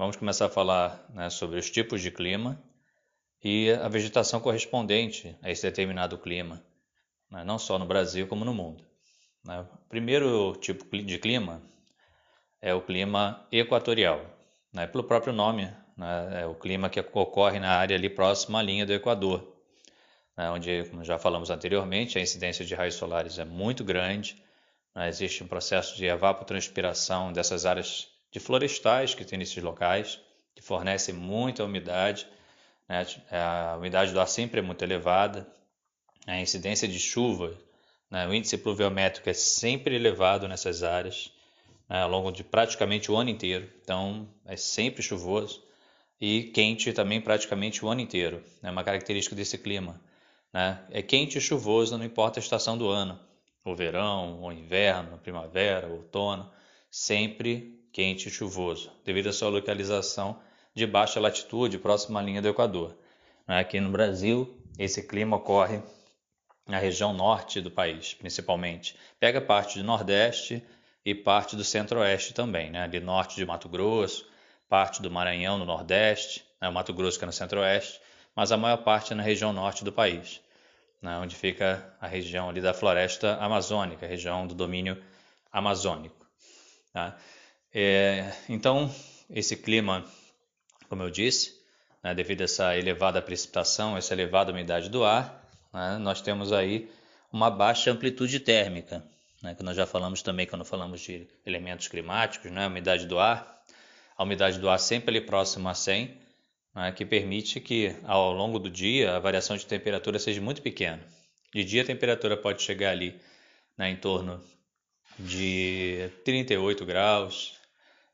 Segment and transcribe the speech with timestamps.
[0.00, 2.58] vamos começar a falar né, sobre os tipos de clima
[3.44, 6.64] e a vegetação correspondente a esse determinado clima,
[7.30, 8.82] né, não só no Brasil como no mundo.
[9.44, 9.60] Né.
[9.60, 11.60] O primeiro tipo de clima
[12.62, 14.24] é o clima equatorial,
[14.72, 18.62] né, pelo próprio nome, né, é o clima que ocorre na área ali próxima à
[18.62, 19.54] linha do Equador,
[20.34, 24.42] né, onde, como já falamos anteriormente, a incidência de raios solares é muito grande?
[25.06, 30.20] Existe um processo de evapotranspiração dessas áreas de florestais que tem nesses locais,
[30.54, 32.26] que fornecem muita umidade.
[32.88, 33.06] Né?
[33.30, 35.46] A umidade do ar sempre é muito elevada.
[36.26, 37.56] A incidência de chuva,
[38.10, 38.26] né?
[38.26, 41.32] o índice pluviométrico é sempre elevado nessas áreas,
[41.88, 42.02] né?
[42.02, 43.68] ao longo de praticamente o ano inteiro.
[43.82, 45.62] Então, é sempre chuvoso
[46.20, 48.42] e quente também praticamente o ano inteiro.
[48.62, 50.00] É uma característica desse clima.
[50.52, 50.80] Né?
[50.90, 53.18] É quente e chuvoso, não importa a estação do ano
[53.64, 56.50] o verão, o inverno, primavera, outono,
[56.90, 60.40] sempre quente e chuvoso, devido à sua localização
[60.74, 62.96] de baixa latitude, próxima à linha do Equador.
[63.46, 65.82] Aqui no Brasil, esse clima ocorre
[66.66, 68.96] na região norte do país, principalmente.
[69.18, 70.62] Pega parte do Nordeste
[71.04, 72.84] e parte do Centro-Oeste também, né?
[72.84, 74.26] ali norte de Mato Grosso,
[74.68, 76.68] parte do Maranhão no Nordeste, né?
[76.68, 78.00] o Mato Grosso que é no Centro-Oeste,
[78.36, 80.40] mas a maior parte é na região norte do país
[81.00, 85.02] né, onde fica a região ali da floresta amazônica, região do domínio
[85.50, 86.26] amazônico.
[86.92, 87.16] Tá?
[87.72, 88.92] É, então,
[89.28, 90.04] esse clima,
[90.88, 91.54] como eu disse,
[92.02, 96.90] né, devido a essa elevada precipitação, essa elevada umidade do ar, né, nós temos aí
[97.32, 99.04] uma baixa amplitude térmica,
[99.42, 103.18] né, que nós já falamos também quando falamos de elementos climáticos, né, a umidade do
[103.18, 103.60] ar.
[104.16, 106.14] A umidade do ar sempre ali próxima a 100,
[106.74, 111.02] né, que permite que ao longo do dia a variação de temperatura seja muito pequena.
[111.54, 113.18] De dia a temperatura pode chegar ali
[113.78, 114.42] né, em torno
[115.18, 117.59] de 38 graus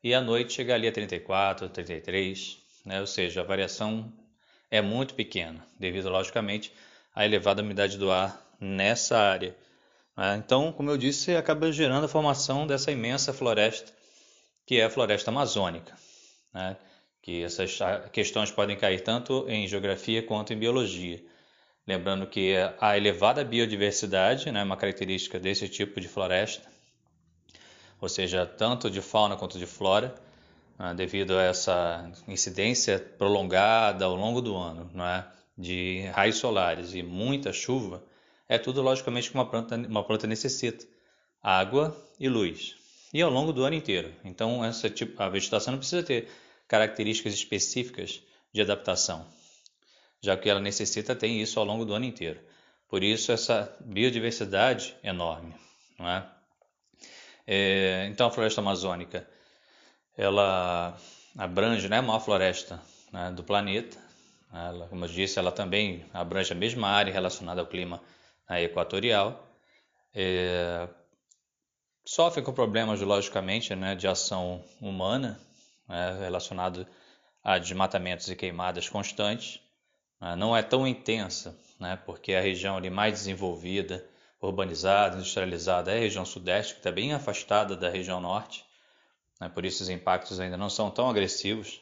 [0.02, 4.12] e à noite chegar ali a 34, 33, né, ou seja, a variação
[4.70, 6.72] é muito pequena, devido logicamente
[7.14, 9.56] à elevada umidade do ar nessa área.
[10.16, 10.42] Né.
[10.44, 13.92] Então, como eu disse, acaba gerando a formação dessa imensa floresta
[14.66, 15.94] que é a floresta amazônica.
[16.52, 16.76] Né?
[17.26, 17.76] que essas
[18.12, 21.20] questões podem cair tanto em geografia quanto em biologia.
[21.84, 26.68] Lembrando que a elevada biodiversidade né, é uma característica desse tipo de floresta,
[28.00, 30.14] ou seja, tanto de fauna quanto de flora,
[30.78, 35.24] né, devido a essa incidência prolongada ao longo do ano é,
[35.56, 38.02] de raios solares e muita chuva,
[38.48, 40.86] é tudo logicamente que uma planta, uma planta necessita:
[41.42, 42.76] água e luz.
[43.12, 44.12] E ao longo do ano inteiro.
[44.24, 46.28] Então, essa tipo, a vegetação não precisa ter
[46.68, 49.26] características específicas de adaptação,
[50.20, 52.40] já que ela necessita ter isso ao longo do ano inteiro.
[52.88, 55.54] Por isso, essa biodiversidade enorme.
[55.98, 56.35] Não é?
[57.46, 59.26] É, então, a floresta amazônica
[60.16, 60.96] ela
[61.36, 62.80] abrange né, a maior floresta
[63.12, 63.98] né, do planeta.
[64.52, 68.00] Ela, como eu disse, ela também abrange a mesma área relacionada ao clima
[68.48, 69.46] né, equatorial.
[70.14, 70.88] É,
[72.04, 75.38] sofre com problemas, logicamente, né, de ação humana,
[75.86, 76.86] né, relacionado
[77.44, 79.60] a desmatamentos e queimadas constantes.
[80.20, 84.02] Né, não é tão intensa, né, porque a região ali mais desenvolvida,
[84.46, 88.64] urbanizada, industrializada é a região sudeste, que está bem afastada da região norte.
[89.40, 91.80] Né, por isso os impactos ainda não são tão agressivos,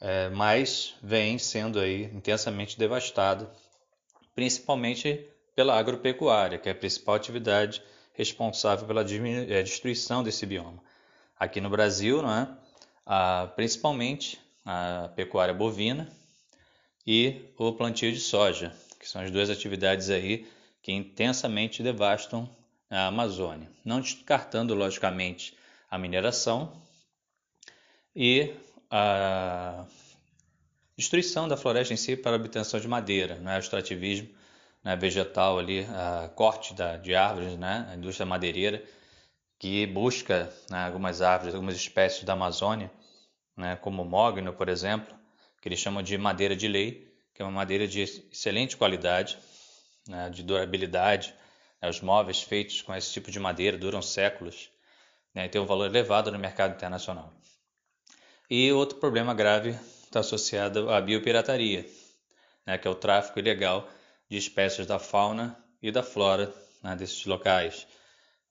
[0.00, 3.50] é, mas vem sendo aí intensamente devastada,
[4.34, 7.82] principalmente pela agropecuária, que é a principal atividade
[8.14, 10.82] responsável pela é, destruição desse bioma.
[11.38, 12.48] Aqui no Brasil, não é?
[13.56, 16.08] principalmente a pecuária bovina
[17.06, 20.46] e o plantio de soja, que são as duas atividades aí
[20.82, 22.48] que intensamente devastam
[22.88, 25.56] a Amazônia, não descartando logicamente
[25.90, 26.72] a mineração
[28.14, 28.52] e
[28.90, 29.84] a
[30.96, 33.56] destruição da floresta em si para a obtenção de madeira, né?
[33.56, 34.28] o extrativismo
[34.82, 34.96] né?
[34.96, 37.88] vegetal ali, a corte da, de árvores, né?
[37.90, 38.82] a indústria madeireira
[39.58, 42.90] que busca né, algumas árvores, algumas espécies da Amazônia
[43.60, 45.14] né, como o mogno, por exemplo,
[45.60, 49.38] que eles chamam de madeira de lei, que é uma madeira de excelente qualidade,
[50.10, 51.34] né, de durabilidade.
[51.80, 54.70] Né, os móveis feitos com esse tipo de madeira duram séculos
[55.34, 57.32] né, e têm um valor elevado no mercado internacional.
[58.50, 61.86] E outro problema grave está associado à biopirataria,
[62.66, 63.88] né, que é o tráfico ilegal
[64.28, 66.52] de espécies da fauna e da flora
[66.82, 67.86] né, desses locais.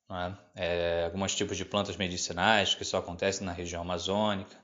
[0.09, 0.38] Né?
[0.55, 4.55] É, alguns tipos de plantas medicinais que só acontecem na região amazônica,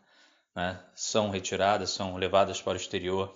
[0.56, 3.36] né, são retiradas, são levadas para o exterior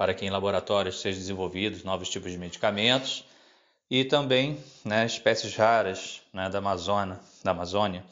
[0.00, 3.22] para que em laboratórios sejam desenvolvidos novos tipos de medicamentos
[3.90, 8.02] e também né, espécies raras né, da Amazônia, da Amazônia,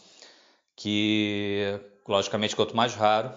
[0.77, 3.33] que logicamente quanto mais raro,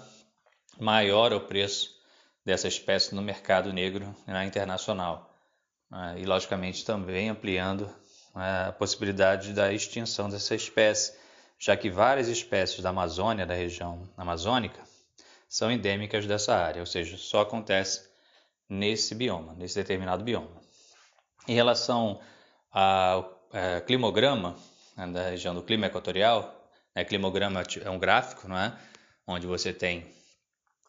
[0.77, 1.97] maior o preço
[2.43, 5.33] dessa espécie no mercado negro né, internacional.
[5.89, 7.89] Né, e, logicamente, também ampliando
[8.35, 11.13] né, a possibilidade da extinção dessa espécie,
[11.57, 14.81] já que várias espécies da Amazônia, da região amazônica,
[15.47, 18.10] são endêmicas dessa área, ou seja, só acontece
[18.71, 20.49] nesse bioma, nesse determinado bioma.
[21.45, 22.21] Em relação
[22.71, 24.55] ao é, climograma
[24.95, 26.65] né, da região do clima equatorial,
[26.95, 28.73] né, climograma é um gráfico, não é?
[29.27, 30.05] onde você tem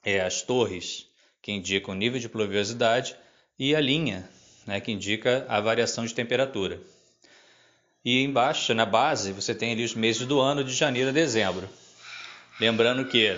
[0.04, 1.08] é, as torres
[1.42, 3.16] que indicam o nível de pluviosidade
[3.58, 4.28] e a linha
[4.64, 6.80] né, que indica a variação de temperatura.
[8.04, 11.68] E embaixo, na base, você tem ali os meses do ano, de janeiro a dezembro.
[12.60, 13.36] Lembrando que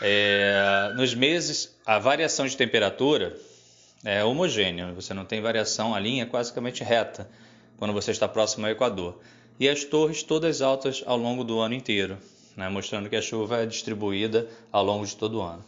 [0.00, 3.36] é, nos meses a variação de temperatura
[4.04, 7.28] é homogênea, você não tem variação, a linha é basicamente reta
[7.78, 9.18] quando você está próximo ao Equador.
[9.58, 12.18] E as torres todas altas ao longo do ano inteiro,
[12.56, 15.64] né, mostrando que a chuva é distribuída ao longo de todo o ano.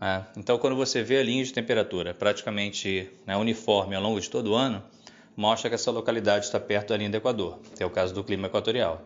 [0.00, 0.26] Né.
[0.36, 4.52] Então, quando você vê a linha de temperatura praticamente né, uniforme ao longo de todo
[4.52, 4.82] o ano,
[5.36, 8.24] mostra que essa localidade está perto da linha do Equador, que é o caso do
[8.24, 9.02] clima equatorial.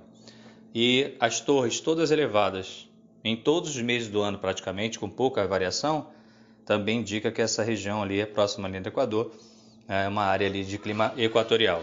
[0.73, 2.89] E as torres todas elevadas
[3.23, 6.11] em todos os meses do ano praticamente, com pouca variação,
[6.65, 9.35] também indica que essa região ali é próxima linha do Equador,
[9.89, 11.83] é uma área ali de clima equatorial.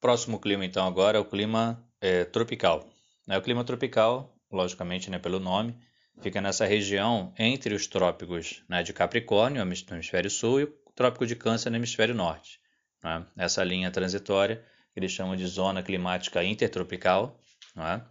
[0.00, 2.88] Próximo clima então agora é o clima é, tropical.
[3.28, 5.78] É, o clima tropical, logicamente né, pelo nome,
[6.20, 11.36] fica nessa região entre os trópicos né, de Capricórnio, no hemisfério sul, e trópico de
[11.36, 12.60] Câncer no hemisfério norte.
[13.02, 13.24] Né?
[13.36, 17.38] Essa linha transitória, que eles chamam de zona climática intertropical,
[17.74, 18.04] né?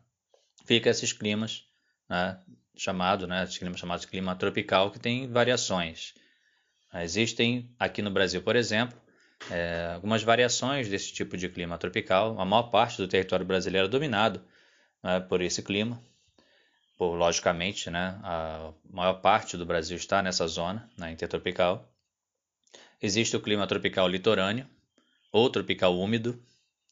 [0.66, 1.66] Fica esses climas
[2.10, 2.40] né?
[2.76, 3.48] chamado, né?
[3.48, 6.14] climas chamados de clima tropical, que tem variações.
[6.94, 9.00] Existem aqui no Brasil, por exemplo,
[9.50, 12.40] é, algumas variações desse tipo de clima tropical.
[12.40, 14.42] A maior parte do território brasileiro é dominado
[15.02, 16.02] né, por esse clima.
[16.98, 21.90] Por, logicamente, né, a maior parte do Brasil está nessa zona né, intertropical.
[23.02, 24.68] Existe o clima tropical litorâneo,
[25.32, 26.40] ou tropical úmido,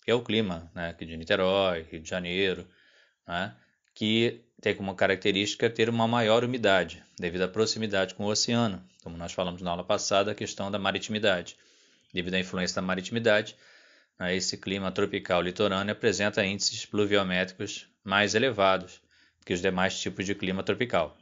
[0.04, 2.68] que é o clima né, de Niterói, Rio de Janeiro,
[3.30, 3.54] né,
[3.94, 9.16] que tem como característica ter uma maior umidade, devido à proximidade com o oceano, como
[9.16, 11.56] nós falamos na aula passada, a questão da maritimidade.
[12.12, 13.56] Devido à influência da maritimidade,
[14.20, 19.00] né, esse clima tropical litorâneo apresenta índices pluviométricos mais elevados
[19.46, 21.16] que os demais tipos de clima tropical.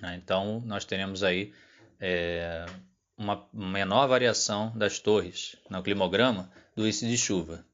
[0.00, 0.20] Né.
[0.22, 1.54] Então, nós teremos aí
[1.98, 2.66] é,
[3.16, 7.64] uma menor variação das torres no climograma do índice de chuva.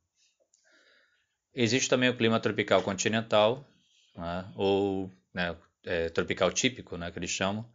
[1.55, 3.67] Existe também o clima tropical continental,
[4.17, 5.55] né, ou né,
[5.85, 7.67] é, tropical típico, né, que eles chamam,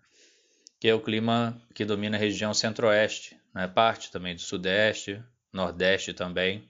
[0.80, 5.22] que é o clima que domina a região centro-oeste, né, parte também do sudeste,
[5.54, 6.68] nordeste também.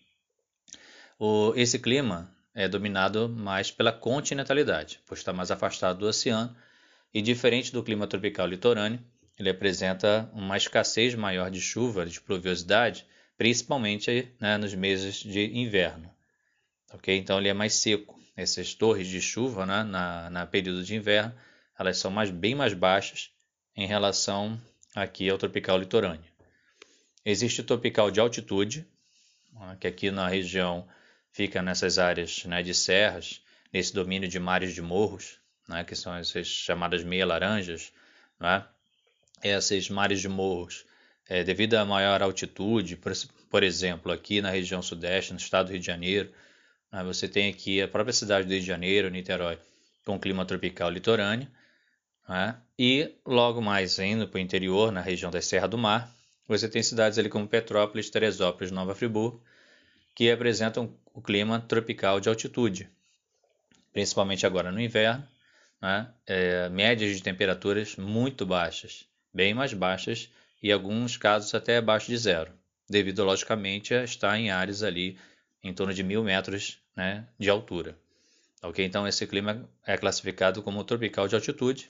[1.18, 6.56] O, esse clima é dominado mais pela continentalidade, pois está mais afastado do oceano,
[7.14, 9.00] e diferente do clima tropical litorâneo,
[9.40, 13.06] ele apresenta uma escassez maior de chuva, de pluviosidade,
[13.38, 16.17] principalmente né, nos meses de inverno.
[16.94, 17.18] Okay?
[17.18, 18.18] Então ele é mais seco.
[18.36, 21.34] Essas torres de chuva né, na, na período de inverno,
[21.78, 23.32] elas são mais, bem mais baixas
[23.76, 24.60] em relação
[24.96, 26.32] aqui ao tropical litorâneo.
[27.26, 28.88] Existe o tropical de altitude,
[29.54, 30.88] né, que aqui na região
[31.32, 33.42] fica nessas áreas né, de serras,
[33.72, 37.92] nesse domínio de mares de morros, né, que são essas chamadas meia-laranjas,
[38.40, 38.66] né,
[39.44, 40.86] esses mares de morros,
[41.28, 43.12] é, devido à maior altitude, por,
[43.50, 46.32] por, exemplo, aqui na região sudeste, no estado do Rio de Janeiro,
[47.04, 49.58] você tem aqui a própria cidade do Rio de Janeiro, Niterói,
[50.06, 51.48] com clima tropical litorâneo,
[52.28, 56.14] né, e logo mais indo para o interior, na região da Serra do Mar,
[56.48, 59.42] você tem cidades ali como Petrópolis, Teresópolis, Nova Friburgo,
[60.16, 62.90] que apresentam o clima tropical de altitude,
[63.92, 65.28] principalmente agora no inverno,
[65.82, 70.32] né, é, médias de temperaturas muito baixas bem mais baixas
[70.64, 72.52] e em alguns casos até abaixo de zero,
[72.90, 75.16] devido logicamente a estar em áreas ali
[75.64, 77.98] em torno de mil metros né, de altura.
[78.62, 81.90] Ok, então esse clima é classificado como tropical de altitude.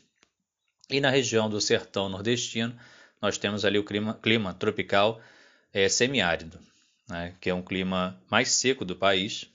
[0.90, 2.78] E na região do sertão nordestino
[3.22, 5.22] nós temos ali o clima, clima tropical
[5.74, 6.60] é, semiárido,
[7.08, 9.50] né, que é um clima mais seco do país,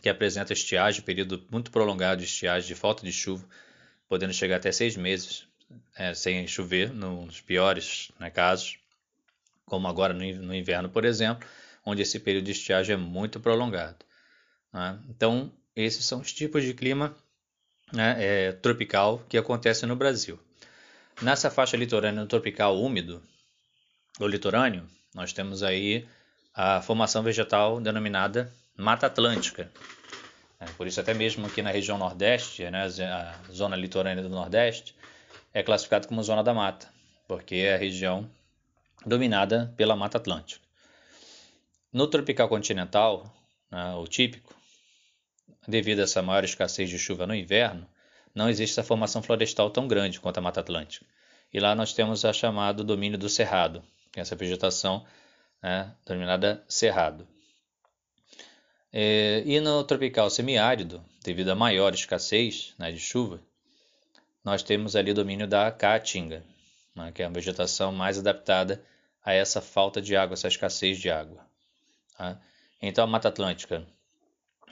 [0.00, 3.44] que apresenta estiagem, período muito prolongado de estiagem, de falta de chuva,
[4.08, 5.46] podendo chegar até seis meses,
[5.96, 8.78] é, sem chover, nos piores né, casos,
[9.66, 11.46] como agora no, no, inverno, por exemplo,
[11.88, 14.04] onde esse período de estiagem é muito prolongado.
[14.72, 14.98] Né?
[15.08, 17.16] Então, esses são os tipos de clima
[17.92, 20.38] né, é, tropical que acontece no Brasil.
[21.22, 23.22] Nessa faixa litorânea tropical úmido,
[24.20, 26.06] ou litorâneo, nós temos aí
[26.54, 29.70] a formação vegetal denominada Mata Atlântica,
[30.60, 34.92] É, por isso, até mesmo aqui na região Nordeste, né, a zona litorânea do Nordeste,
[35.54, 36.88] é classificado como zona da mata,
[37.28, 38.28] porque é a região
[39.06, 40.67] dominada pela Mata Atlântica.
[41.92, 43.34] No tropical continental,
[43.70, 44.54] né, o típico,
[45.66, 47.88] devido a essa maior escassez de chuva no inverno,
[48.34, 51.06] não existe essa formação florestal tão grande quanto a Mata Atlântica.
[51.52, 55.06] E lá nós temos a chamado domínio do cerrado, que é essa vegetação
[55.62, 57.26] né, denominada cerrado.
[58.92, 63.40] É, e no tropical semiárido, devido à maior escassez né, de chuva,
[64.44, 66.44] nós temos ali o domínio da caatinga,
[66.94, 68.84] né, que é a vegetação mais adaptada
[69.24, 71.47] a essa falta de água, essa escassez de água.
[72.18, 72.36] Tá?
[72.82, 73.86] Então a Mata Atlântica,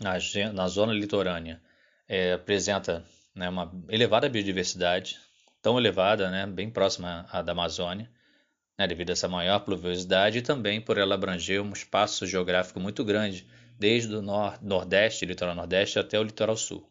[0.01, 0.15] na,
[0.53, 1.63] na zona litorânea,
[2.09, 5.19] é, apresenta né, uma elevada biodiversidade,
[5.63, 8.11] tão elevada, né, bem próxima à da Amazônia,
[8.77, 13.05] né, devido a essa maior pluviosidade e também por ela abranger um espaço geográfico muito
[13.05, 13.47] grande,
[13.79, 16.89] desde o nor nordeste, litoral nordeste, até o litoral sul.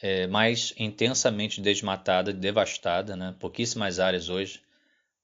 [0.00, 4.62] É, mais intensamente desmatada, devastada, né, pouquíssimas áreas hoje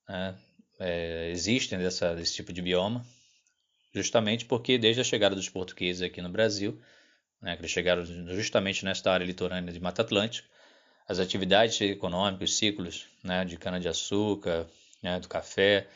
[0.09, 0.35] né,
[0.81, 3.05] é, existem dessa, desse tipo de bioma,
[3.95, 6.81] justamente porque desde a chegada dos portugueses aqui no Brasil,
[7.41, 10.49] né, que eles chegaram justamente nesta área litorânea de Mata Atlântica,
[11.07, 14.67] as atividades econômicas, os ciclos né, de cana-de-açúcar,
[15.03, 15.87] né, do café,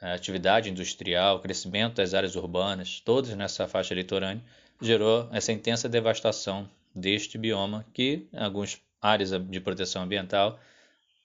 [0.00, 4.42] atividade industrial, crescimento das áreas urbanas, todos nessa faixa litorânea,
[4.80, 10.58] gerou essa intensa devastação deste bioma que, em algumas áreas de proteção ambiental,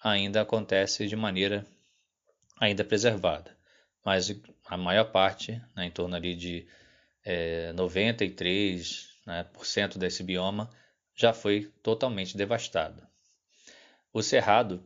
[0.02, 1.66] ainda acontece de maneira
[2.60, 3.59] ainda preservada.
[4.04, 4.34] Mas
[4.66, 6.68] a maior parte, né, em torno ali de
[7.24, 10.70] é, 93% né, por cento desse bioma,
[11.16, 13.06] já foi totalmente devastado.
[14.12, 14.84] O cerrado,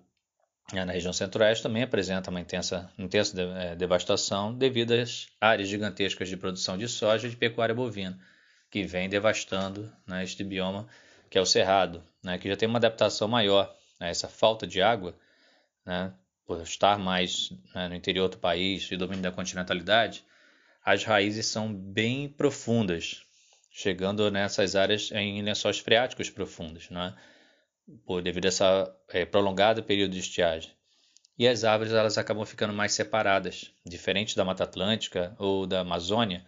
[0.74, 6.28] né, na região centro-oeste, também apresenta uma intensa, intensa é, devastação devido às áreas gigantescas
[6.28, 8.20] de produção de soja e de pecuária bovina,
[8.70, 10.88] que vem devastando né, este bioma,
[11.30, 14.82] que é o cerrado, né, que já tem uma adaptação maior a essa falta de
[14.82, 15.16] água,
[15.86, 16.14] né,
[16.46, 20.24] por estar mais né, no interior do país e domínio da continentalidade,
[20.84, 23.26] as raízes são bem profundas,
[23.72, 27.16] chegando nessas áreas em lençóis freáticos profundos, né?
[28.06, 30.72] por devido a essa é, prolongado período de estiagem.
[31.38, 36.46] E as árvores elas acabam ficando mais separadas, diferente da Mata Atlântica ou da Amazônia,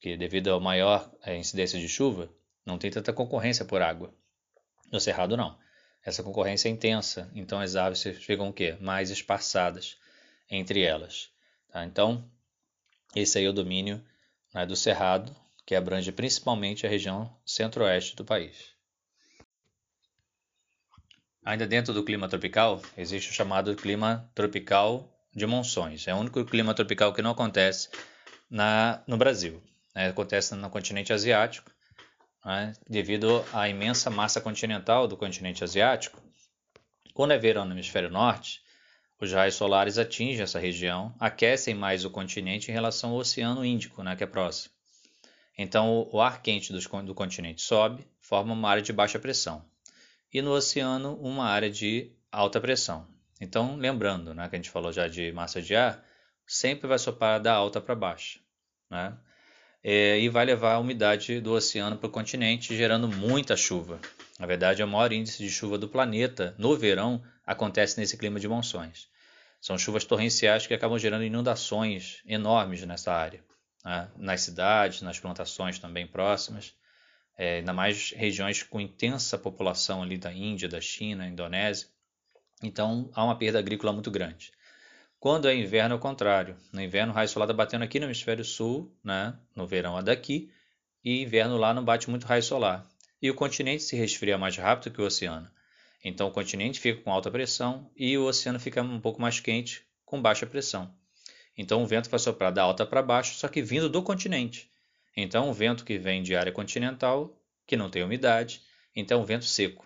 [0.00, 2.30] que devido à maior é, incidência de chuva,
[2.64, 4.14] não tem tanta concorrência por água.
[4.92, 5.58] No Cerrado não.
[6.08, 8.78] Essa concorrência é intensa, então as árvores ficam o quê?
[8.80, 9.98] Mais espaçadas
[10.50, 11.28] entre elas.
[11.70, 11.84] Tá?
[11.84, 12.24] Então,
[13.14, 14.02] esse aí é o domínio
[14.54, 15.36] né, do Cerrado,
[15.66, 18.70] que abrange principalmente a região centro-oeste do país.
[21.44, 26.08] Ainda dentro do clima tropical, existe o chamado clima tropical de monções.
[26.08, 27.90] É o único clima tropical que não acontece
[28.48, 29.62] na, no Brasil.
[29.94, 31.70] É, acontece no continente asiático,
[32.48, 36.18] né, devido à imensa massa continental do continente asiático.
[37.12, 38.62] Quando é verão no hemisfério norte,
[39.20, 44.02] os raios solares atingem essa região, aquecem mais o continente em relação ao Oceano Índico,
[44.02, 44.72] né, que é próximo.
[45.58, 49.62] Então, o ar quente do continente sobe, forma uma área de baixa pressão
[50.32, 53.06] e no oceano uma área de alta pressão.
[53.38, 56.02] Então, lembrando né, que a gente falou já de massa de ar,
[56.46, 58.40] sempre vai soprar da alta para baixa.
[58.88, 59.14] Né?
[59.82, 64.00] É, e vai levar a umidade do oceano para o continente, gerando muita chuva.
[64.38, 68.40] Na verdade, é o maior índice de chuva do planeta no verão acontece nesse clima
[68.40, 69.08] de monções.
[69.60, 73.44] São chuvas torrenciais que acabam gerando inundações enormes nessa área,
[73.84, 74.08] né?
[74.16, 76.74] nas cidades, nas plantações também próximas
[77.38, 81.86] é, ainda mais regiões com intensa população ali da Índia, da China, Indonésia.
[82.60, 84.50] Então há uma perda agrícola muito grande.
[85.20, 86.56] Quando é inverno, é o contrário.
[86.72, 89.36] No inverno, o raio solar está batendo aqui no hemisfério sul, né?
[89.54, 90.50] no verão é daqui,
[91.04, 92.86] e inverno lá não bate muito raio solar.
[93.20, 95.50] E o continente se resfria mais rápido que o oceano.
[96.04, 99.84] Então o continente fica com alta pressão e o oceano fica um pouco mais quente,
[100.04, 100.94] com baixa pressão.
[101.56, 104.70] Então o vento vai soprar da alta para baixo, só que vindo do continente.
[105.16, 108.62] Então, o vento que vem de área continental, que não tem umidade,
[108.94, 109.84] então um vento seco.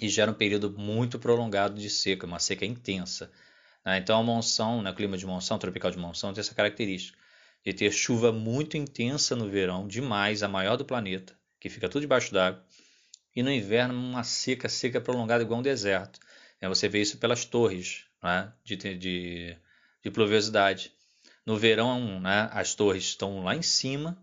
[0.00, 3.30] E gera um período muito prolongado de seca, uma seca intensa.
[3.88, 3.96] Né?
[3.96, 7.16] Então, a monção, né, clima de monção, tropical de monção, tem essa característica
[7.64, 12.02] de ter chuva muito intensa no verão, demais, a maior do planeta, que fica tudo
[12.02, 12.62] debaixo d'água,
[13.34, 16.20] e no inverno uma seca, seca prolongada igual um deserto.
[16.60, 19.56] Você vê isso pelas torres né, de, de,
[20.02, 20.92] de pluviosidade.
[21.46, 24.22] No verão, né, as torres estão lá em cima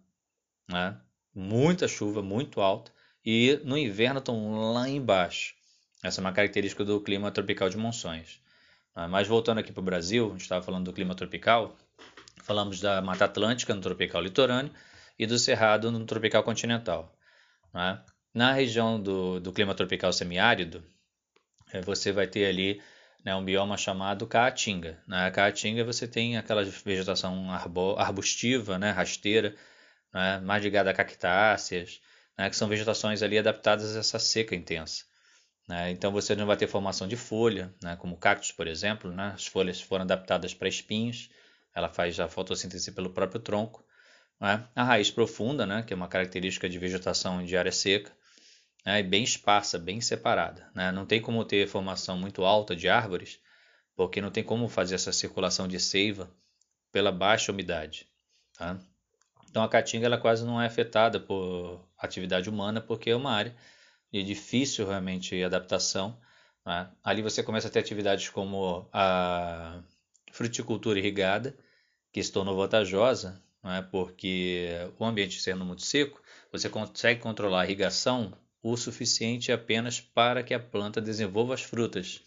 [0.67, 0.95] né?
[1.33, 2.91] muita chuva, muito alta,
[3.25, 5.55] e no inverno estão lá embaixo.
[6.03, 8.39] Essa é uma característica do clima tropical de monções.
[8.95, 9.07] Né?
[9.07, 11.75] Mas voltando aqui para o Brasil, a gente estava falando do clima tropical,
[12.43, 14.71] falamos da Mata Atlântica no tropical litorâneo
[15.17, 17.13] e do cerrado no tropical continental.
[17.73, 18.01] Né?
[18.33, 20.83] Na região do, do clima tropical semiárido,
[21.71, 22.81] é, você vai ter ali
[23.23, 25.01] né, um bioma chamado Caatinga.
[25.07, 27.51] Na Caatinga você tem aquela vegetação
[27.97, 29.55] arbustiva, né, rasteira,
[30.13, 31.99] né, mais ligada a cactáceas,
[32.37, 35.05] né, que são vegetações ali adaptadas a essa seca intensa.
[35.67, 35.91] Né?
[35.91, 39.11] Então você não vai ter formação de folha, né, como cactos, por exemplo.
[39.11, 39.31] Né?
[39.33, 41.29] As folhas foram adaptadas para espinhos,
[41.73, 43.83] ela faz a fotossíntese pelo próprio tronco.
[44.39, 44.67] Né?
[44.75, 48.11] A raiz profunda, né, que é uma característica de vegetação de área seca,
[48.85, 50.69] né, bem esparsa, bem separada.
[50.93, 53.39] Não tem como ter formação muito alta de árvores,
[53.95, 56.29] porque não tem como fazer essa circulação de seiva
[56.91, 58.07] pela baixa umidade.
[58.57, 58.77] Tá?
[59.49, 63.55] Então a caatinga ela quase não é afetada por atividade humana, porque é uma área
[64.15, 66.17] de difícil realmente adaptação.
[66.65, 66.89] Né?
[67.03, 69.81] Ali você começa a ter atividades como a
[70.31, 71.53] fruticultura irrigada,
[72.13, 73.85] que se tornou vantajosa, né?
[73.91, 78.31] porque o ambiente sendo muito seco, você consegue controlar a irrigação
[78.63, 82.21] o suficiente apenas para que a planta desenvolva as frutas.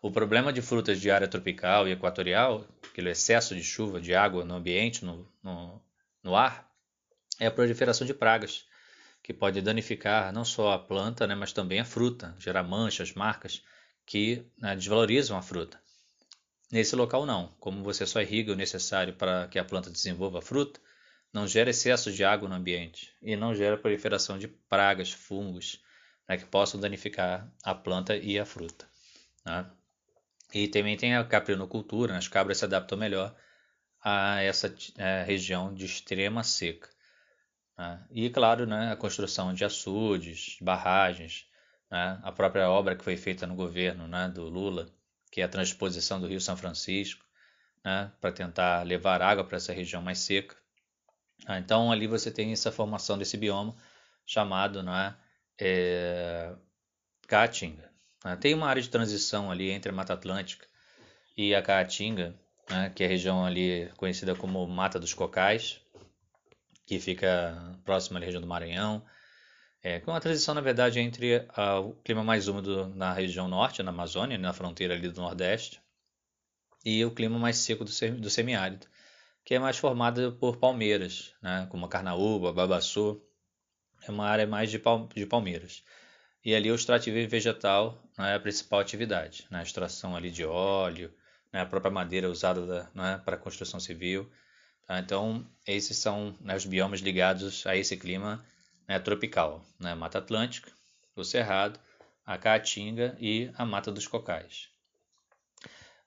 [0.00, 4.44] O problema de frutas de área tropical e equatorial, aquele excesso de chuva, de água
[4.44, 5.82] no ambiente, no, no,
[6.22, 6.70] no ar,
[7.40, 8.64] é a proliferação de pragas,
[9.26, 13.60] que pode danificar não só a planta, né, mas também a fruta, gerar manchas, marcas
[14.06, 15.80] que né, desvalorizam a fruta.
[16.70, 20.42] Nesse local não, como você só irriga o necessário para que a planta desenvolva a
[20.42, 20.78] fruta,
[21.32, 25.82] não gera excesso de água no ambiente e não gera proliferação de pragas, fungos,
[26.28, 28.88] né, que possam danificar a planta e a fruta.
[29.44, 29.68] Né?
[30.54, 33.34] E também tem a caprinocultura, né, as cabras se adaptam melhor
[34.04, 36.88] a essa é, região de extrema seca.
[37.76, 38.04] Né?
[38.10, 41.46] E, claro, né, a construção de açudes, barragens,
[41.90, 44.88] né, a própria obra que foi feita no governo né, do Lula,
[45.30, 47.24] que é a transposição do Rio São Francisco,
[47.84, 50.56] né, para tentar levar água para essa região mais seca.
[51.46, 53.76] Ah, então ali você tem essa formação desse bioma
[54.24, 55.14] chamado né,
[55.58, 56.54] é,
[57.28, 57.90] Caatinga.
[58.24, 58.36] Né?
[58.36, 60.66] Tem uma área de transição ali entre a Mata Atlântica
[61.36, 62.34] e a Caatinga,
[62.70, 65.80] né, que é a região ali conhecida como Mata dos Cocais,
[66.86, 69.04] que fica próxima à região do Maranhão,
[69.82, 73.82] é, com uma transição, na verdade, entre a, o clima mais úmido na região norte,
[73.82, 75.80] na Amazônia, na fronteira ali do Nordeste,
[76.84, 78.86] e o clima mais seco do, do semiárido
[79.46, 83.22] que é mais formada por palmeiras, né, como a Carnaúba, Babaçu,
[84.02, 85.84] é uma área mais de, pal de palmeiras.
[86.44, 90.44] E ali o extrativo vegetal né, é a principal atividade, né, a extração ali de
[90.44, 91.14] óleo,
[91.52, 94.28] né, a própria madeira usada né, para construção civil.
[94.86, 94.98] Tá?
[95.00, 98.44] Então, esses são né, os biomas ligados a esse clima
[98.88, 100.70] né, tropical, né, Mata Atlântica,
[101.14, 101.78] o Cerrado,
[102.24, 104.68] a Caatinga e a Mata dos Cocais.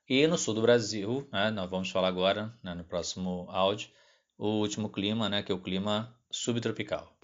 [0.08, 3.90] E no sul do Brasil, né, nós vamos falar agora, né, no próximo áudio,
[4.36, 7.14] o último clima, né, que é o clima subtropical.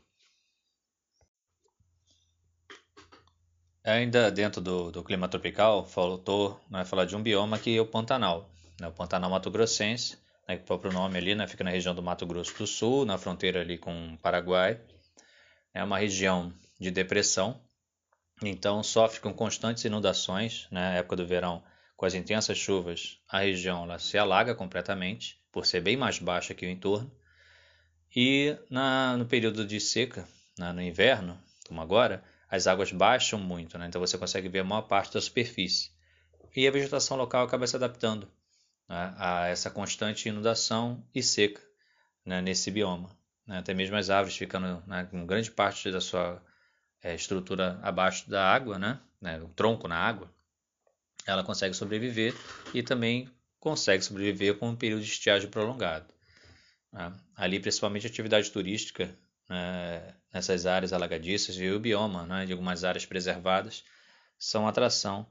[3.83, 7.87] Ainda dentro do, do clima tropical, faltou né, falar de um bioma que é o
[7.87, 8.51] Pantanal.
[8.81, 12.03] Né, o Pantanal Mato Grossense, né, o próprio nome ali, né, fica na região do
[12.03, 14.81] Mato Grosso do Sul, na fronteira ali com o Paraguai.
[15.75, 17.61] É uma região de depressão,
[18.43, 21.63] então sofre com constantes inundações, né, na época do verão
[21.97, 26.53] com as intensas chuvas, a região ela se alaga completamente, por ser bem mais baixa
[26.53, 27.11] que o entorno.
[28.15, 30.29] E na, no período de seca,
[30.59, 33.87] na, no inverno, como agora, as águas baixam muito, né?
[33.87, 35.91] então você consegue ver a maior parte da superfície.
[36.55, 38.31] E a vegetação local acaba se adaptando
[38.89, 39.15] né?
[39.17, 41.63] a essa constante inundação e seca
[42.25, 42.41] né?
[42.41, 43.11] nesse bioma.
[43.47, 43.59] Né?
[43.59, 45.07] Até mesmo as árvores ficando né?
[45.11, 46.43] com grande parte da sua
[47.03, 49.01] é, estrutura abaixo da água, né?
[49.21, 49.41] né?
[49.41, 50.31] o tronco na água,
[51.27, 52.35] ela consegue sobreviver
[52.73, 56.07] e também consegue sobreviver com um período de estiagem prolongado.
[56.93, 57.13] Né?
[57.35, 59.17] Ali, principalmente, a atividade turística
[60.33, 63.85] nessas áreas alagadiças e o bioma de algumas áreas preservadas
[64.37, 65.27] são atração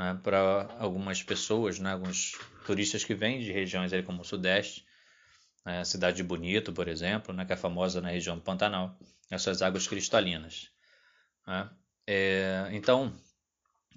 [0.00, 4.86] né, para algumas pessoas, né, alguns turistas que vêm de regiões ali como o Sudeste,
[5.64, 8.98] né, a cidade de Bonito, por exemplo, né, que é famosa na região do Pantanal,
[9.30, 10.70] as suas águas cristalinas.
[11.46, 11.70] Né.
[12.06, 13.12] É, então,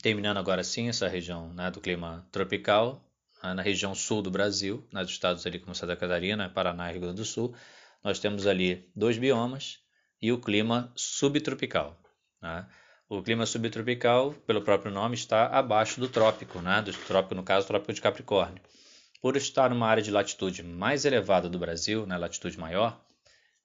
[0.03, 3.01] Terminando agora sim essa região né, do clima tropical,
[3.41, 7.03] né, na região sul do Brasil, nos estados ali como Santa Catarina, Paraná e Rio
[7.03, 7.55] Grande do Sul,
[8.03, 9.79] nós temos ali dois biomas
[10.21, 11.97] e o clima subtropical.
[12.41, 12.67] Né?
[13.13, 16.81] O clima subtropical, pelo próprio nome, está abaixo do trópico, né?
[16.81, 18.59] do trópico, no caso, trópico de Capricórnio.
[19.21, 22.99] Por estar numa área de latitude mais elevada do Brasil, né, latitude maior,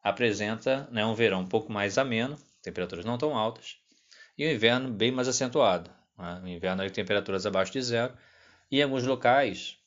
[0.05, 3.79] apresenta né, um verão um pouco mais ameno, temperaturas não tão altas,
[4.37, 6.41] e um inverno bem mais acentuado, né?
[6.43, 8.13] No inverno, aí, temperaturas abaixo de zero.
[8.71, 9.79] E em alguns locais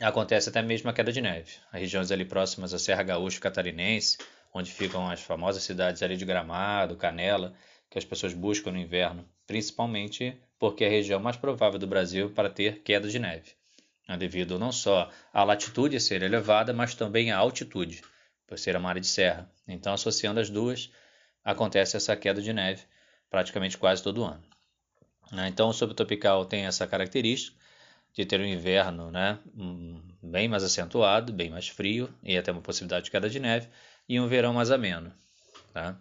[0.00, 1.54] acontece até mesmo a queda de neve.
[1.72, 4.16] As regiões ali próximas à Serra Gaúcha Catarinense,
[4.54, 7.52] onde ficam as famosas cidades ali de Gramado, Canela,
[7.96, 12.28] que as pessoas buscam no inverno, principalmente porque é a região mais provável do Brasil
[12.28, 13.52] para ter queda de neve,
[14.06, 18.02] né, devido não só à latitude ser elevada, mas também à altitude,
[18.46, 19.50] por ser uma área de serra.
[19.66, 20.92] Então, associando as duas,
[21.42, 22.82] acontece essa queda de neve
[23.30, 24.44] praticamente quase todo ano.
[25.32, 25.48] Né.
[25.48, 27.56] Então, o subtropical tem essa característica
[28.12, 32.60] de ter um inverno né, hum, bem mais acentuado, bem mais frio e até uma
[32.60, 33.68] possibilidade de queda de neve,
[34.06, 35.14] e um verão mais ameno.
[35.72, 35.98] Tá?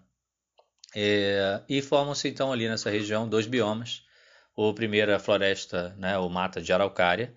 [0.97, 4.05] É, e formam-se então ali nessa região dois biomas.
[4.55, 7.36] O primeiro é a floresta, né, ou mata de araucária.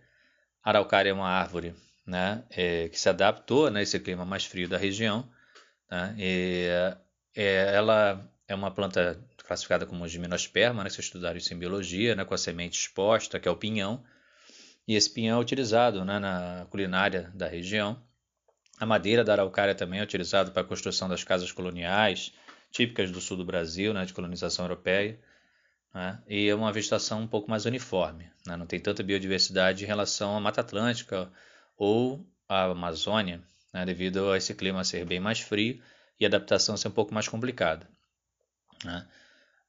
[0.63, 1.75] A araucária é uma árvore
[2.07, 5.29] né, é, que se adaptou né, clima mais frio da região.
[5.91, 6.69] Né, e,
[7.35, 12.25] é, ela é uma planta classificada como gimnosperma, né, se estudaram isso em biologia, né,
[12.25, 14.05] com a semente exposta, que é o pinhão.
[14.87, 18.01] E esse pinhão é utilizado né, na culinária da região.
[18.79, 22.33] A madeira da araucária também é utilizada para a construção das casas coloniais,
[22.71, 25.19] típicas do sul do Brasil, né, de colonização europeia.
[25.95, 28.31] Né, e é uma vegetação um pouco mais uniforme.
[28.47, 31.31] Né, não tem tanta biodiversidade em relação à Mata Atlântica
[31.77, 35.81] ou à Amazônia, né, devido a esse clima ser bem mais frio
[36.19, 37.89] e a adaptação ser um pouco mais complicada.
[38.85, 39.07] Né.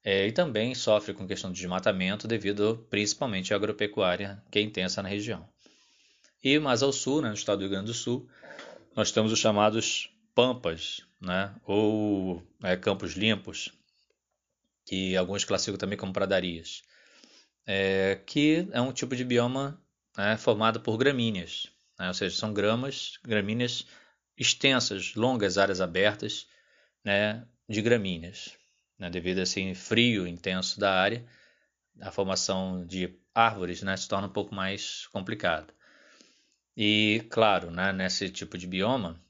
[0.04, 5.04] É, e também sofre com questão de desmatamento devido principalmente à agropecuária que é intensa
[5.04, 5.48] na região.
[6.42, 8.30] E mais ao sul, né, no estado do Rio Grande do Sul,
[8.96, 10.10] nós temos os chamados
[10.40, 13.74] pampas, né, ou é, campos limpos,
[14.86, 16.82] que alguns classificam também como pradarias,
[17.68, 19.84] é, que é um tipo de bioma
[20.18, 21.68] né, formado por gramíneas,
[22.00, 23.86] né, ou seja, são gramas, gramíneas
[24.38, 26.48] extensas, longas áreas abertas
[27.04, 28.58] né, de gramíneas
[28.98, 31.26] né, devido a esse frio intenso da área,
[32.00, 35.74] a formação de árvores né, se torna um pouco mais complicada.
[36.78, 39.22] E, claro, né, nesse tipo de bioma,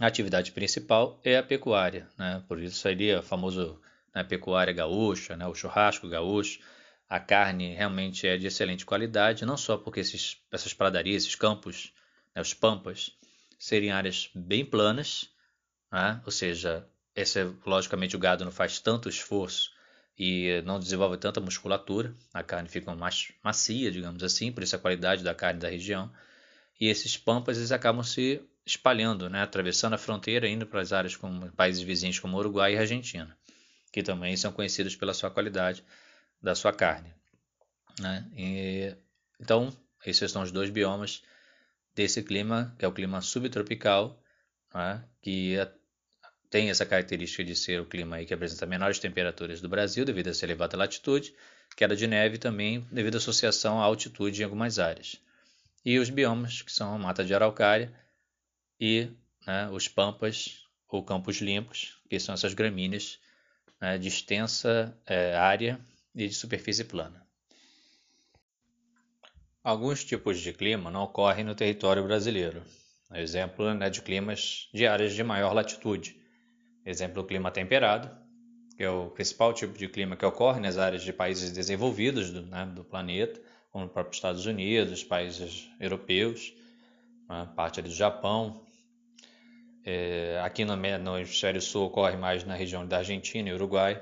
[0.00, 3.80] a atividade principal é a pecuária, né, por isso seria o famoso
[4.14, 6.60] né, pecuária gaúcha, né, o churrasco gaúcho.
[7.08, 11.92] A carne realmente é de excelente qualidade, não só porque esses, essas pradarias, esses campos,
[12.34, 13.12] né, os pampas,
[13.58, 15.30] seriam áreas bem planas,
[15.90, 19.72] né, ou seja, esse, logicamente, o gado não faz tanto esforço
[20.18, 24.78] e não desenvolve tanta musculatura, a carne fica mais macia, digamos assim, por isso a
[24.78, 26.12] qualidade da carne da região.
[26.80, 31.16] E esses pampas eles acabam se espalhando, né, atravessando a fronteira, indo para as áreas
[31.16, 33.36] como países vizinhos como Uruguai e Argentina,
[33.92, 35.84] que também são conhecidos pela sua qualidade
[36.42, 37.12] da sua carne.
[37.98, 38.24] Né?
[38.36, 38.96] E,
[39.40, 41.22] então, esses são os dois biomas
[41.94, 44.22] desse clima, que é o clima subtropical,
[44.74, 45.04] né?
[45.20, 45.56] que
[46.50, 50.28] tem essa característica de ser o clima aí que apresenta menores temperaturas do Brasil devido
[50.28, 51.34] a essa elevada latitude,
[51.76, 55.20] queda de neve também devido à associação à altitude em algumas áreas.
[55.84, 57.92] E os biomas, que são a mata de araucária
[58.80, 59.10] e
[59.46, 63.18] né, os pampas ou campos limpos, que são essas gramíneas
[63.80, 65.78] né, de extensa é, área
[66.14, 67.26] e de superfície plana.
[69.62, 72.62] Alguns tipos de clima não ocorrem no território brasileiro.
[73.14, 76.18] Exemplo né, de climas de áreas de maior latitude,
[76.88, 78.10] Exemplo, o clima temperado,
[78.74, 82.40] que é o principal tipo de clima que ocorre nas áreas de países desenvolvidos do,
[82.40, 83.38] né, do planeta,
[83.70, 86.54] como os próprios Estados Unidos, países europeus,
[87.28, 88.58] né, parte do Japão.
[89.90, 93.98] É, aqui no, no hemisfério sul ocorre mais na região da Argentina e Uruguai.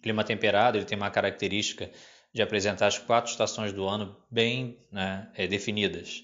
[0.00, 1.90] Clima temperado ele tem uma característica
[2.32, 6.22] de apresentar as quatro estações do ano bem né, é, definidas.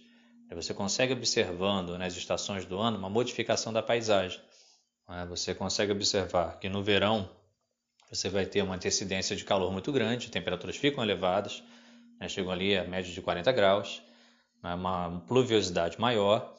[0.52, 4.40] Você consegue observando nas estações do ano uma modificação da paisagem.
[5.08, 5.26] Né?
[5.28, 7.28] Você consegue observar que no verão
[8.08, 11.64] você vai ter uma antecedência de calor muito grande, temperaturas ficam elevadas,
[12.20, 12.28] né?
[12.28, 14.00] chegam ali a média de 40 graus,
[14.62, 14.72] né?
[14.72, 16.56] uma pluviosidade maior,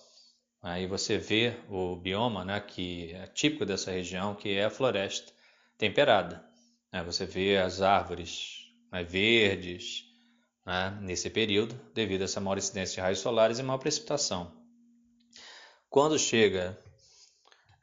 [0.61, 5.31] aí você vê o bioma né, que é típico dessa região, que é a floresta
[5.77, 6.43] temperada.
[6.91, 7.03] Né?
[7.03, 10.05] Você vê as árvores né, verdes
[10.65, 14.51] né, nesse período, devido a essa maior incidência de raios solares e maior precipitação.
[15.89, 16.77] Quando chega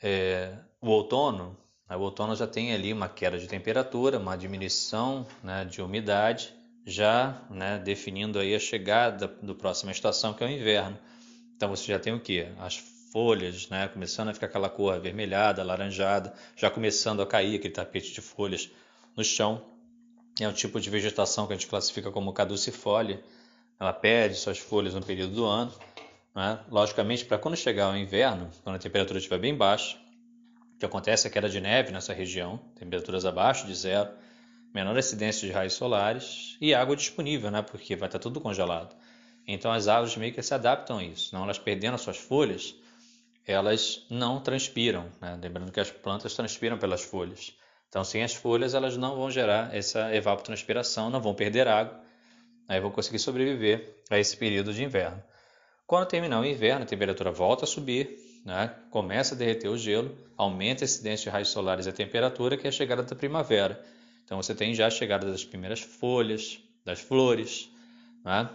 [0.02, 1.56] é, o outono,
[1.88, 6.54] né, o outono já tem ali uma queda de temperatura, uma diminuição né, de umidade,
[6.84, 10.96] já né, definindo aí a chegada do próxima estação, que é o inverno.
[11.56, 12.46] Então você já tem o que?
[12.58, 12.76] As
[13.12, 18.12] folhas né, começando a ficar aquela cor avermelhada, alaranjada, já começando a cair aquele tapete
[18.12, 18.70] de folhas
[19.16, 19.62] no chão.
[20.38, 23.22] É um tipo de vegetação que a gente classifica como caducifólia.
[23.80, 25.72] Ela perde suas folhas no período do ano
[26.36, 26.60] né?
[26.70, 29.96] Logicamente, para quando chegar o inverno, quando a temperatura estiver bem baixa,
[30.78, 34.10] que acontece a queda de neve nessa região, temperaturas abaixo de zero,
[34.74, 37.62] menor incidência de raios solares e água disponível, né?
[37.62, 38.94] porque vai estar tudo congelado.
[39.46, 42.74] Então as árvores meio que se adaptam a isso, não elas perdendo as suas folhas,
[43.46, 45.06] elas não transpiram.
[45.20, 45.38] Né?
[45.40, 47.54] Lembrando que as plantas transpiram pelas folhas.
[47.88, 51.98] Então, sem as folhas, elas não vão gerar essa evapotranspiração, não vão perder água,
[52.68, 55.22] aí vão conseguir sobreviver a esse período de inverno.
[55.86, 58.74] Quando terminar o inverno, a temperatura volta a subir, né?
[58.90, 62.66] começa a derreter o gelo, aumenta a incidência de raios solares e a temperatura, que
[62.66, 63.80] é a chegada da primavera.
[64.24, 67.70] Então, você tem já a chegada das primeiras folhas, das flores,
[68.24, 68.50] né?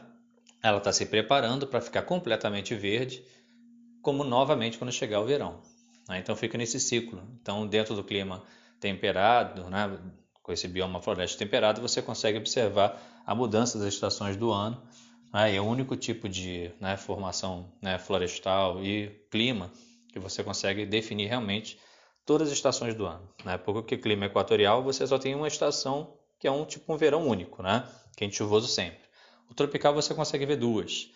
[0.63, 3.24] Ela está se preparando para ficar completamente verde,
[4.02, 5.62] como novamente quando chegar o verão.
[6.08, 6.19] Né?
[6.19, 7.21] Então fica nesse ciclo.
[7.41, 8.43] Então dentro do clima
[8.80, 9.97] temperado, né?
[10.43, 14.82] com esse bioma floresta temperado, você consegue observar a mudança das estações do ano.
[15.34, 15.56] Né?
[15.56, 19.71] é o único tipo de né, formação né, florestal e clima
[20.12, 21.80] que você consegue definir realmente
[22.26, 23.28] todas as estações do ano.
[23.45, 23.58] Né?
[23.58, 27.28] Porque o clima equatorial você só tem uma estação que é um tipo um verão
[27.28, 27.88] único, né?
[28.15, 29.11] quente chuvoso sempre.
[29.51, 31.11] O tropical você consegue ver duas.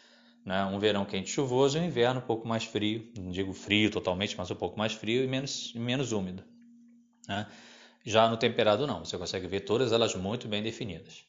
[0.46, 0.64] Né?
[0.66, 3.10] Um verão quente e chuvoso e um inverno um pouco mais frio.
[3.18, 6.44] Não digo frio totalmente, mas um pouco mais frio e menos, menos úmido.
[7.30, 7.48] Né?
[8.06, 11.24] Já no temperado não, você consegue ver todas elas muito bem definidas.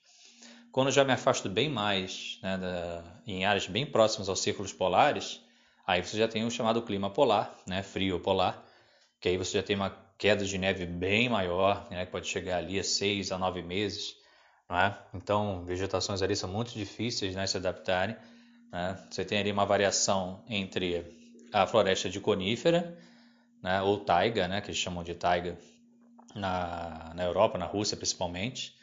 [0.72, 5.40] Quando já me afasto bem mais, né, da, em áreas bem próximas aos círculos polares,
[5.86, 8.62] aí você já tem o chamado clima polar, né, frio polar,
[9.20, 12.58] que aí você já tem uma queda de neve bem maior, né, que pode chegar
[12.58, 14.16] ali a 6 a 9 meses.
[14.68, 14.94] É?
[15.14, 18.16] Então, vegetações ali são muito difíceis né, se adaptarem.
[18.72, 18.98] Né?
[19.08, 21.04] Você tem ali uma variação entre
[21.52, 22.98] a floresta de conífera,
[23.62, 25.56] né, ou taiga, né, que eles chamam de taiga
[26.34, 28.74] na, na Europa, na Rússia principalmente,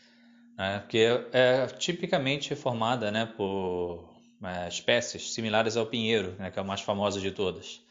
[0.57, 4.09] né, que é, é tipicamente formada né, por
[4.41, 7.81] é, espécies similares ao pinheiro, né, que é a mais famosa de todas.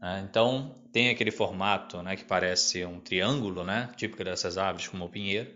[0.00, 0.26] Né?
[0.28, 5.08] Então, tem aquele formato né, que parece um triângulo, né, típico dessas árvores, como o
[5.08, 5.50] pinheiro,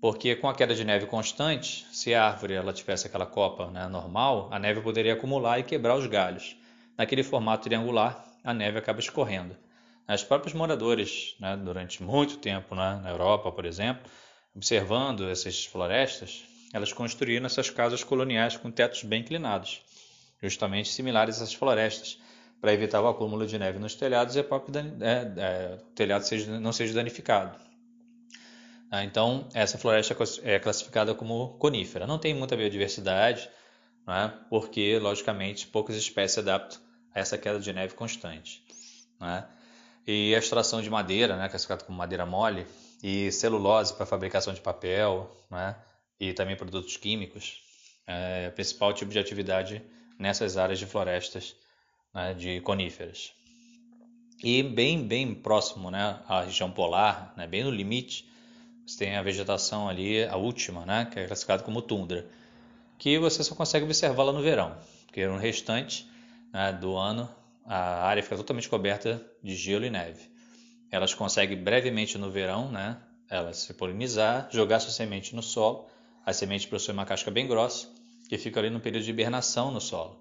[0.00, 3.88] porque com a queda de neve constante, se a árvore ela tivesse aquela copa né,
[3.88, 6.56] normal, a neve poderia acumular e quebrar os galhos.
[6.96, 9.56] Naquele formato triangular, a neve acaba escorrendo.
[10.08, 14.10] Os próprios moradores, né, durante muito tempo né, na Europa, por exemplo,
[14.54, 19.82] observando essas florestas, elas construíram essas casas coloniais com tetos bem inclinados,
[20.40, 22.18] justamente similares a essas florestas,
[22.60, 26.58] para evitar o acúmulo de neve nos telhados e o próprio é, é, telhado seja,
[26.58, 27.67] não seja danificado.
[28.90, 32.06] Ah, então, essa floresta é classificada como conífera.
[32.06, 33.48] Não tem muita biodiversidade,
[34.08, 34.28] é?
[34.48, 36.80] porque, logicamente, poucas espécies se adaptam
[37.14, 38.62] a essa queda de neve constante.
[39.20, 39.44] É?
[40.06, 42.66] E a extração de madeira, né, classificada como madeira mole,
[43.02, 45.76] e celulose para fabricação de papel, né,
[46.18, 47.60] e também produtos químicos,
[48.06, 49.82] é o principal tipo de atividade
[50.18, 51.54] nessas áreas de florestas
[52.14, 53.32] né, de coníferas.
[54.42, 58.26] E bem, bem próximo né, à região polar, né, bem no limite,
[58.88, 62.26] você tem a vegetação ali, a última, né, que é classificada como tundra,
[62.96, 64.74] que você só consegue observá-la no verão,
[65.04, 66.08] porque no restante
[66.50, 67.28] né, do ano
[67.66, 70.30] a área fica totalmente coberta de gelo e neve.
[70.90, 72.96] Elas conseguem brevemente no verão, né,
[73.28, 75.86] elas se polinizar, jogar sua semente no solo.
[76.24, 77.88] A semente possui uma casca bem grossa,
[78.26, 80.18] que fica ali no período de hibernação no solo.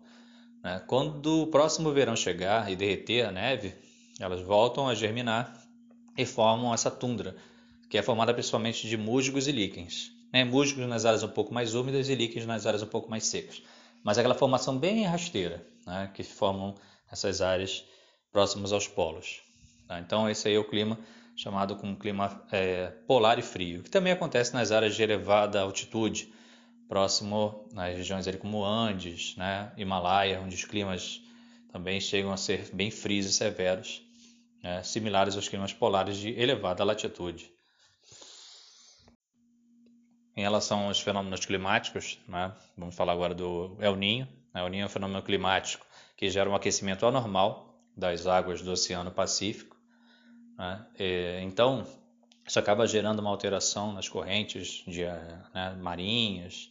[0.62, 0.84] Né.
[0.88, 3.74] Quando o próximo verão chegar e derreter a neve,
[4.20, 5.58] elas voltam a germinar
[6.18, 7.34] e formam essa tundra,
[7.90, 10.12] que é formada principalmente de musgos e líquens.
[10.34, 10.44] Né?
[10.44, 13.62] Musgos nas áreas um pouco mais úmidas e líquens nas áreas um pouco mais secas.
[14.04, 16.12] Mas é aquela formação bem rasteira, né?
[16.14, 16.76] que formam
[17.12, 17.84] essas áreas
[18.32, 19.42] próximas aos polos.
[19.88, 20.00] Tá?
[20.00, 20.98] Então esse aí é o clima
[21.36, 26.34] chamado como clima é, polar e frio, que também acontece nas áreas de elevada altitude,
[26.88, 29.72] próximo nas regiões ali como Andes, né?
[29.78, 31.22] Himalaia, onde os climas
[31.72, 34.02] também chegam a ser bem frios e severos,
[34.64, 34.82] né?
[34.82, 37.52] similares aos climas polares de elevada latitude.
[40.38, 44.28] Em relação aos fenômenos climáticos, né, vamos falar agora do El Ninho.
[44.54, 45.84] Né, El Ninho é um fenômeno climático
[46.16, 49.76] que gera um aquecimento anormal das águas do Oceano Pacífico.
[50.56, 51.88] Né, e, então,
[52.48, 55.06] isso acaba gerando uma alteração nas correntes de,
[55.56, 56.70] né, marinhas,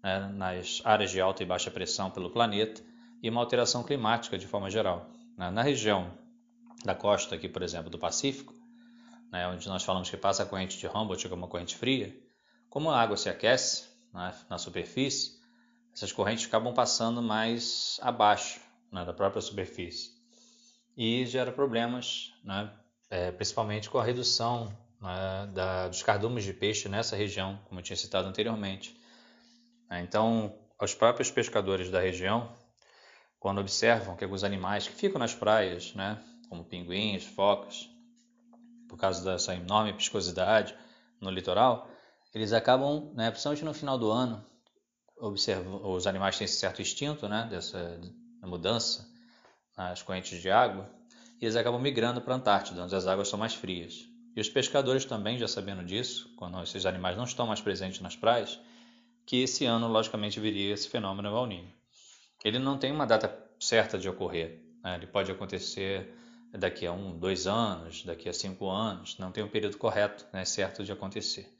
[0.00, 2.80] né, nas áreas de alta e baixa pressão pelo planeta
[3.20, 5.10] e uma alteração climática de forma geral.
[5.36, 5.50] Né.
[5.50, 6.08] Na região
[6.84, 8.54] da costa aqui, por exemplo, do Pacífico,
[9.32, 12.16] né, onde nós falamos que passa a corrente de Humboldt, que é uma corrente fria,
[12.70, 15.38] como a água se aquece né, na superfície,
[15.94, 18.60] essas correntes acabam passando mais abaixo
[18.92, 20.16] né, da própria superfície
[20.96, 22.70] e gera problemas, né,
[23.10, 24.68] é, principalmente com a redução
[25.00, 28.98] né, da, dos cardumes de peixe nessa região, como eu tinha citado anteriormente.
[29.90, 32.52] Então, os próprios pescadores da região,
[33.38, 37.88] quando observam que alguns animais que ficam nas praias, né, como pinguins, focas,
[38.88, 40.74] por causa dessa enorme piscosidade
[41.20, 41.88] no litoral,
[42.34, 44.44] eles acabam, né, principalmente no final do ano,
[45.20, 48.00] os animais têm esse certo instinto né, dessa
[48.42, 49.08] mudança
[49.76, 50.88] nas correntes de água,
[51.40, 54.08] e eles acabam migrando para a Antártida, onde as águas são mais frias.
[54.34, 58.16] E os pescadores também, já sabendo disso, quando esses animais não estão mais presentes nas
[58.16, 58.60] praias,
[59.24, 61.64] que esse ano, logicamente, viria esse fenômeno El.
[62.44, 64.62] Ele não tem uma data certa de ocorrer.
[64.82, 64.96] Né?
[64.96, 66.14] Ele pode acontecer
[66.52, 70.44] daqui a um, dois anos, daqui a cinco anos, não tem um período correto, né,
[70.44, 71.57] certo de acontecer.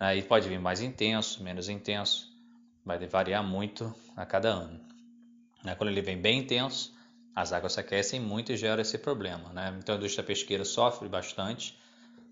[0.00, 2.32] Aí pode vir mais intenso, menos intenso,
[2.82, 4.80] vai variar muito a cada ano.
[5.62, 5.74] Né?
[5.74, 6.94] Quando ele vem bem intenso,
[7.36, 9.52] as águas se aquecem muito e gera esse problema.
[9.52, 9.76] Né?
[9.78, 11.78] Então a indústria pesqueira sofre bastante,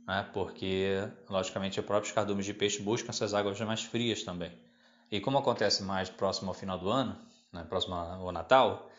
[0.06, 0.26] né?
[0.32, 4.50] porque, logicamente, os próprios cardumes de peixe buscam essas águas mais frias também.
[5.10, 7.16] E como acontece mais próximo ao final do ano,
[7.52, 7.64] né?
[7.68, 8.90] próximo ao Natal,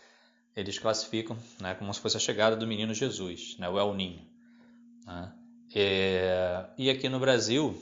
[0.55, 4.21] eles classificam né, como se fosse a chegada do menino Jesus, né, o El Ninho.
[5.05, 5.31] Né?
[5.73, 7.79] E, e, aqui no Brasil,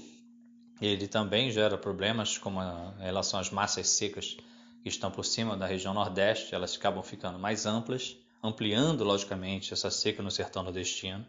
[0.86, 4.38] ele também gera problemas como em relação às massas secas
[4.84, 9.90] que estão por cima da região Nordeste, elas acabam ficando mais amplas, ampliando, logicamente, essa
[9.90, 11.26] seca no sertão nordestino,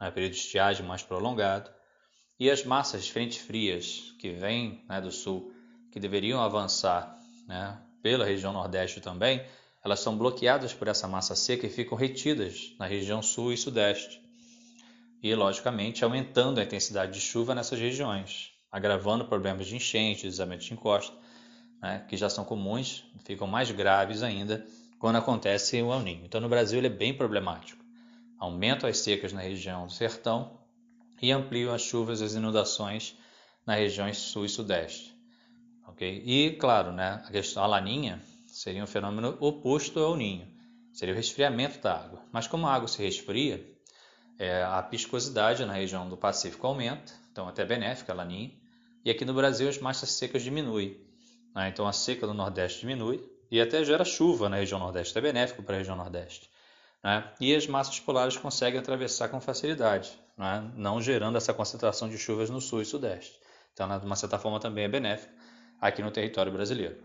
[0.00, 1.70] né, período de estiagem mais prolongado.
[2.38, 5.52] E as massas de frente frias que vêm né, do sul,
[5.92, 9.44] que deveriam avançar né, pela região Nordeste também,
[9.82, 14.20] elas são bloqueadas por essa massa seca e ficam retidas na região sul e sudeste.
[15.22, 20.72] E, logicamente, aumentando a intensidade de chuva nessas regiões, agravando problemas de enchente, deslizamento de
[20.72, 21.16] encosta,
[21.80, 24.66] né, que já são comuns, ficam mais graves ainda
[24.98, 26.08] quando acontece o El.
[26.08, 27.84] Então, no Brasil, ele é bem problemático.
[28.38, 30.58] Aumentam as secas na região do sertão
[31.22, 33.16] e ampliam as chuvas e as inundações
[33.66, 35.14] nas regiões sul e sudeste.
[35.88, 36.22] Okay?
[36.24, 38.20] E, claro, né, a questão a laninha
[38.54, 40.46] Seria um fenômeno oposto ao ninho.
[40.92, 42.22] Seria o resfriamento da água.
[42.30, 43.68] Mas como a água se resfria,
[44.38, 48.52] é, a piscosidade na região do Pacífico aumenta, então até benéfica a laninha.
[49.04, 50.98] E aqui no Brasil as massas secas diminuem.
[51.54, 51.68] Né?
[51.68, 55.62] Então a seca do Nordeste diminui e até gera chuva na região Nordeste, é benéfico
[55.62, 56.50] para a região Nordeste.
[57.02, 57.30] Né?
[57.40, 60.70] E as massas polares conseguem atravessar com facilidade, né?
[60.74, 63.38] não gerando essa concentração de chuvas no sul e sudeste.
[63.72, 65.32] Então, de uma certa forma, também é benéfico
[65.80, 66.96] aqui no território brasileiro.